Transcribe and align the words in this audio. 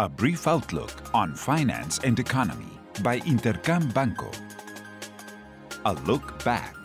A 0.00 0.08
brief 0.08 0.46
outlook 0.46 0.92
on 1.12 1.34
finance 1.34 1.98
and 2.04 2.20
economy 2.20 2.70
by 3.02 3.18
Intercam 3.18 3.92
Banco. 3.92 4.30
A 5.86 5.94
look 6.06 6.44
back. 6.44 6.76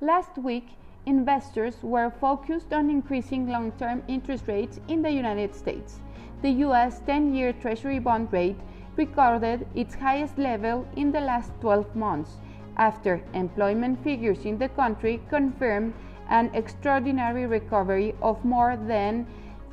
Last 0.00 0.36
week, 0.36 0.66
investors 1.06 1.76
were 1.80 2.10
focused 2.20 2.72
on 2.72 2.90
increasing 2.90 3.46
long 3.46 3.70
term 3.78 4.02
interest 4.08 4.48
rates 4.48 4.80
in 4.88 5.00
the 5.00 5.12
United 5.12 5.54
States. 5.54 6.00
The 6.42 6.50
US 6.66 7.02
10 7.06 7.36
year 7.36 7.52
Treasury 7.52 8.00
bond 8.00 8.32
rate 8.32 8.58
recorded 8.96 9.64
its 9.76 9.94
highest 9.94 10.38
level 10.38 10.84
in 10.96 11.12
the 11.12 11.20
last 11.20 11.52
12 11.60 11.94
months 11.94 12.38
after 12.78 13.22
employment 13.32 14.02
figures 14.02 14.44
in 14.44 14.58
the 14.58 14.70
country 14.70 15.22
confirmed 15.30 15.94
an 16.30 16.50
extraordinary 16.52 17.46
recovery 17.46 18.16
of 18.22 18.44
more 18.44 18.76
than 18.76 19.24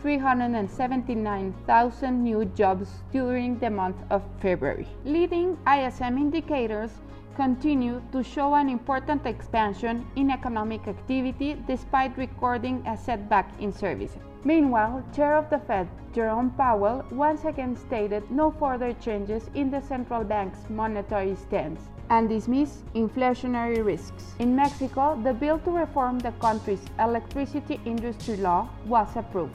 379,000 0.02 2.24
new 2.24 2.46
jobs 2.46 2.90
during 3.12 3.60
the 3.60 3.70
month 3.70 3.98
of 4.10 4.24
February. 4.40 4.88
Leading 5.06 5.58
ISM 5.66 6.18
indicators 6.18 6.92
continue 7.36 8.02
to 8.12 8.24
show 8.24 8.56
an 8.56 8.70
important 8.70 9.26
expansion 9.26 10.06
in 10.16 10.32
economic 10.32 10.88
activity 10.88 11.62
despite 11.68 12.18
recording 12.18 12.84
a 12.88 12.98
setback 12.98 13.52
in 13.60 13.72
services. 13.72 14.18
Meanwhile, 14.44 15.04
Chair 15.16 15.36
of 15.36 15.50
the 15.50 15.60
Fed, 15.60 15.88
Jerome 16.14 16.52
Powell, 16.52 17.04
once 17.12 17.46
again 17.46 17.76
stated 17.76 18.30
no 18.32 18.52
further 18.52 18.94
changes 18.94 19.50
in 19.56 19.70
the 19.70 19.82
central 19.82 20.24
bank's 20.24 20.70
monetary 20.70 21.36
stance 21.36 21.82
and 22.10 22.30
dismissed 22.30 22.86
inflationary 22.94 23.86
risks. 23.86 24.34
In 24.40 24.56
Mexico, 24.56 25.20
the 25.24 25.34
bill 25.34 25.60
to 25.60 25.72
reform 25.72 26.20
the 26.20 26.32
country's 26.40 26.86
electricity 27.00 27.80
industry 27.86 28.38
law 28.38 28.70
was 28.86 29.10
approved 29.16 29.54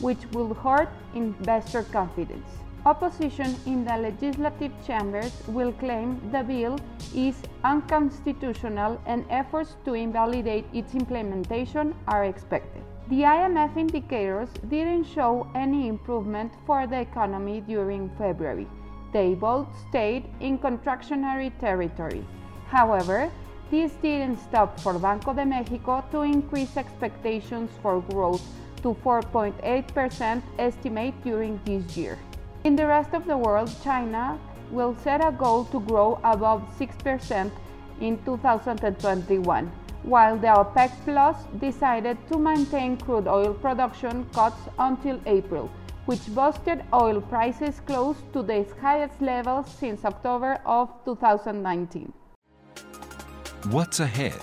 which 0.00 0.18
will 0.32 0.54
hurt 0.54 0.88
investor 1.14 1.82
confidence. 1.84 2.48
Opposition 2.86 3.56
in 3.66 3.84
the 3.84 3.96
legislative 3.96 4.72
chambers 4.86 5.32
will 5.48 5.72
claim 5.72 6.20
the 6.30 6.42
bill 6.42 6.78
is 7.14 7.36
unconstitutional 7.64 9.00
and 9.04 9.24
efforts 9.30 9.76
to 9.84 9.94
invalidate 9.94 10.64
its 10.72 10.94
implementation 10.94 11.94
are 12.06 12.24
expected. 12.24 12.82
The 13.08 13.22
IMEF 13.22 13.76
indicators 13.76 14.48
didn't 14.68 15.04
show 15.04 15.50
any 15.54 15.88
improvement 15.88 16.52
for 16.66 16.86
the 16.86 17.00
economy 17.00 17.62
during 17.66 18.10
February. 18.16 18.68
They 19.12 19.34
both 19.34 19.66
stayed 19.88 20.24
in 20.40 20.58
contractionary 20.58 21.50
territory. 21.58 22.24
However, 22.68 23.30
this 23.70 23.92
didn't 24.02 24.38
stop 24.38 24.78
for 24.80 24.98
Banco 24.98 25.34
de 25.34 25.44
Mexico 25.44 26.04
to 26.10 26.22
increase 26.22 26.76
expectations 26.76 27.70
for 27.82 28.00
growth 28.00 28.46
to 28.82 28.94
4.8% 29.04 30.42
estimate 30.58 31.14
during 31.24 31.60
this 31.64 31.96
year. 31.96 32.18
In 32.64 32.76
the 32.76 32.86
rest 32.86 33.14
of 33.14 33.26
the 33.26 33.36
world, 33.36 33.70
China 33.82 34.38
will 34.70 34.94
set 35.02 35.24
a 35.24 35.32
goal 35.32 35.64
to 35.66 35.80
grow 35.80 36.20
above 36.24 36.62
6% 36.78 37.50
in 38.00 38.18
2021, 38.24 39.70
while 40.02 40.36
the 40.36 40.46
OPEC 40.46 40.90
Plus 41.04 41.36
decided 41.58 42.16
to 42.30 42.38
maintain 42.38 42.96
crude 42.96 43.26
oil 43.26 43.54
production 43.54 44.24
cuts 44.32 44.60
until 44.78 45.20
April, 45.26 45.70
which 46.06 46.26
boosted 46.34 46.84
oil 46.92 47.20
prices 47.20 47.80
close 47.86 48.16
to 48.32 48.42
the 48.42 48.64
highest 48.80 49.20
levels 49.20 49.70
since 49.70 50.04
October 50.04 50.60
of 50.64 50.88
2019. 51.04 52.12
What's 53.70 54.00
ahead? 54.00 54.40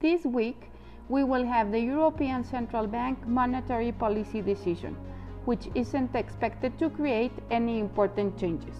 This 0.00 0.24
week, 0.24 0.65
we 1.08 1.22
will 1.22 1.44
have 1.44 1.70
the 1.70 1.80
European 1.80 2.42
Central 2.42 2.86
Bank 2.86 3.26
monetary 3.26 3.92
policy 3.92 4.40
decision, 4.40 4.96
which 5.44 5.68
isn't 5.74 6.14
expected 6.14 6.78
to 6.78 6.90
create 6.90 7.32
any 7.50 7.78
important 7.78 8.38
changes. 8.38 8.76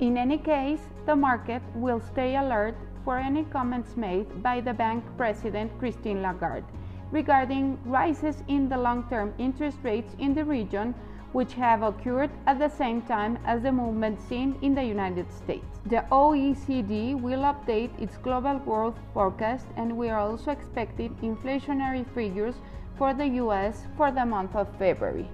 In 0.00 0.16
any 0.16 0.38
case, 0.38 0.80
the 1.06 1.16
market 1.16 1.62
will 1.74 2.00
stay 2.00 2.36
alert 2.36 2.76
for 3.04 3.18
any 3.18 3.44
comments 3.44 3.96
made 3.96 4.42
by 4.42 4.60
the 4.60 4.72
bank 4.72 5.04
president 5.16 5.76
Christine 5.78 6.22
Lagarde 6.22 6.66
regarding 7.10 7.78
rises 7.84 8.42
in 8.48 8.68
the 8.68 8.78
long 8.78 9.04
term 9.10 9.34
interest 9.38 9.78
rates 9.82 10.14
in 10.18 10.34
the 10.34 10.44
region 10.44 10.94
which 11.32 11.54
have 11.54 11.82
occurred 11.82 12.30
at 12.46 12.58
the 12.58 12.68
same 12.68 13.02
time 13.02 13.38
as 13.46 13.62
the 13.62 13.72
movement 13.72 14.20
seen 14.28 14.56
in 14.62 14.74
the 14.74 14.84
United 14.84 15.30
States. 15.32 15.80
The 15.86 16.04
OECD 16.12 17.20
will 17.20 17.40
update 17.40 17.90
its 18.00 18.16
global 18.18 18.58
growth 18.58 18.98
forecast, 19.14 19.66
and 19.76 19.96
we 19.96 20.10
are 20.10 20.20
also 20.20 20.50
expecting 20.50 21.14
inflationary 21.22 22.06
figures 22.14 22.54
for 22.96 23.14
the 23.14 23.26
US 23.42 23.86
for 23.96 24.12
the 24.12 24.24
month 24.24 24.54
of 24.54 24.68
February. 24.78 25.28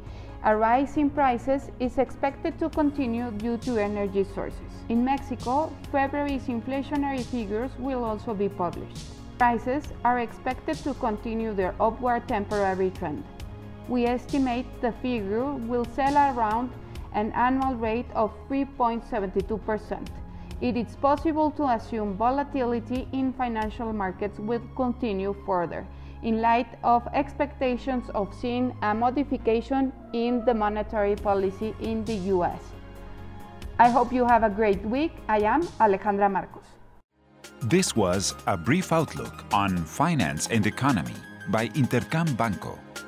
A 0.45 0.57
rise 0.57 0.97
in 0.97 1.11
prices 1.11 1.71
is 1.81 1.99
expected 1.99 2.59
to 2.61 2.71
continue 2.71 3.33
due 3.33 3.57
to 3.59 3.77
energy 3.77 4.25
sources. 4.35 4.73
In 4.89 5.05
Mexico, 5.05 5.73
February's 5.91 6.47
inflationary 6.47 7.25
figures 7.25 7.73
will 7.79 8.05
also 8.05 8.35
be 8.35 8.49
published. 8.49 9.09
Prices 9.37 9.85
are 10.05 10.21
expected 10.21 10.77
to 10.85 10.95
continue 10.95 11.53
their 11.53 11.75
upward 11.81 12.29
temporary 12.29 12.91
trend 12.91 13.25
we 13.89 14.05
estimate 14.07 14.67
the 14.81 14.93
figure 15.03 15.53
will 15.53 15.85
sell 15.97 16.15
around 16.15 16.71
an 17.15 17.33
annual 17.33 17.75
rate 17.75 18.11
of 18.15 18.33
3.72%. 18.49 20.07
It 20.61 20.77
is 20.77 20.97
possible 20.97 21.51
to 21.53 21.69
assume 21.69 22.17
volatility 22.17 23.09
in 23.13 23.33
financial 23.33 23.93
markets 23.93 24.39
will 24.39 24.63
continue 24.77 25.35
further 25.47 25.87
in 26.23 26.41
light 26.41 26.67
of 26.83 27.07
expectations 27.15 28.11
of 28.15 28.35
seeing 28.35 28.77
a 28.83 28.93
modification 28.93 29.93
in 30.13 30.45
the 30.45 30.53
monetary 30.55 31.15
policy 31.15 31.75
in 31.81 32.05
the 32.05 32.17
US. 32.35 32.61
I 33.79 33.89
hope 33.89 34.13
you 34.13 34.27
have 34.27 34.43
a 34.43 34.51
great 34.51 34.83
week. 34.83 35.13
I 35.29 35.39
am 35.43 35.63
Alejandra 35.79 36.31
Marcos. 36.31 36.65
This 37.63 37.95
was 37.95 38.35
a 38.47 38.57
brief 38.57 38.93
outlook 38.93 39.45
on 39.53 39.77
finance 39.85 40.49
and 40.49 40.67
economy 40.67 41.15
by 41.51 41.69
Intercam 41.69 42.37
Banco 42.37 42.79